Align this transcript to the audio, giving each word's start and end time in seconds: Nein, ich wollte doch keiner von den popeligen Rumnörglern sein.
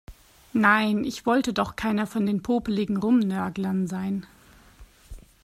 Nein, 0.53 1.03
ich 1.03 1.27
wollte 1.27 1.53
doch 1.53 1.75
keiner 1.75 2.07
von 2.07 2.25
den 2.25 2.41
popeligen 2.41 2.97
Rumnörglern 2.97 3.85
sein. 3.85 4.25